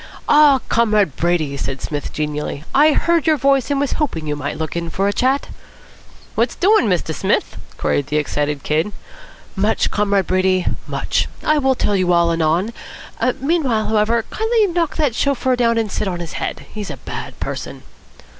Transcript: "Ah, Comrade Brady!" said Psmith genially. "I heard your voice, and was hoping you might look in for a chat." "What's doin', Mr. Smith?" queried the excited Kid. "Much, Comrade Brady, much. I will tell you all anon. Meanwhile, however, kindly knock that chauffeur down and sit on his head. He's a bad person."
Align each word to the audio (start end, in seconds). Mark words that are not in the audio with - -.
"Ah, 0.27 0.61
Comrade 0.67 1.15
Brady!" 1.15 1.55
said 1.57 1.79
Psmith 1.79 2.11
genially. 2.11 2.63
"I 2.73 2.93
heard 2.93 3.27
your 3.27 3.37
voice, 3.37 3.69
and 3.69 3.79
was 3.79 3.91
hoping 4.01 4.25
you 4.25 4.35
might 4.35 4.57
look 4.57 4.75
in 4.75 4.89
for 4.89 5.07
a 5.07 5.13
chat." 5.13 5.49
"What's 6.33 6.55
doin', 6.55 6.87
Mr. 6.87 7.13
Smith?" 7.13 7.55
queried 7.77 8.07
the 8.07 8.17
excited 8.17 8.63
Kid. 8.63 8.93
"Much, 9.55 9.91
Comrade 9.91 10.25
Brady, 10.25 10.65
much. 10.87 11.27
I 11.43 11.59
will 11.59 11.75
tell 11.75 11.95
you 11.95 12.11
all 12.13 12.31
anon. 12.31 12.73
Meanwhile, 13.39 13.89
however, 13.89 14.25
kindly 14.31 14.65
knock 14.65 14.95
that 14.95 15.13
chauffeur 15.13 15.55
down 15.55 15.77
and 15.77 15.91
sit 15.91 16.07
on 16.07 16.19
his 16.19 16.33
head. 16.33 16.65
He's 16.73 16.89
a 16.89 16.97
bad 16.97 17.39
person." 17.39 17.83